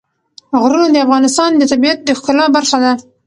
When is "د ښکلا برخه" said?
2.03-2.77